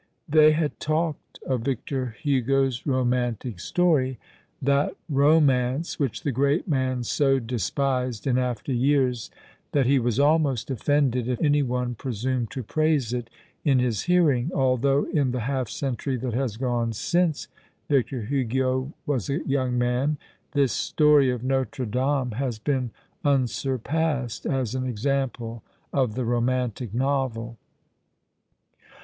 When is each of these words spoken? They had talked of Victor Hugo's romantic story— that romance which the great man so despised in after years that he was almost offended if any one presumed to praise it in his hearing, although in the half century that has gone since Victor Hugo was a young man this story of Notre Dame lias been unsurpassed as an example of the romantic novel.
They 0.27 0.53
had 0.53 0.79
talked 0.79 1.37
of 1.45 1.61
Victor 1.61 2.15
Hugo's 2.23 2.87
romantic 2.87 3.59
story— 3.59 4.17
that 4.63 4.95
romance 5.07 5.99
which 5.99 6.23
the 6.23 6.31
great 6.31 6.67
man 6.67 7.03
so 7.03 7.37
despised 7.37 8.25
in 8.25 8.39
after 8.39 8.73
years 8.73 9.29
that 9.73 9.85
he 9.85 9.99
was 9.99 10.19
almost 10.19 10.71
offended 10.71 11.27
if 11.27 11.39
any 11.39 11.61
one 11.61 11.93
presumed 11.93 12.49
to 12.49 12.63
praise 12.63 13.13
it 13.13 13.29
in 13.63 13.77
his 13.77 14.05
hearing, 14.05 14.49
although 14.55 15.03
in 15.03 15.33
the 15.33 15.41
half 15.41 15.69
century 15.69 16.17
that 16.17 16.33
has 16.33 16.57
gone 16.57 16.93
since 16.93 17.47
Victor 17.87 18.23
Hugo 18.23 18.93
was 19.05 19.29
a 19.29 19.47
young 19.47 19.77
man 19.77 20.17
this 20.53 20.71
story 20.73 21.29
of 21.29 21.43
Notre 21.43 21.85
Dame 21.85 22.31
lias 22.39 22.57
been 22.57 22.89
unsurpassed 23.23 24.47
as 24.47 24.73
an 24.73 24.87
example 24.87 25.61
of 25.93 26.15
the 26.15 26.25
romantic 26.25 26.91
novel. 26.91 27.57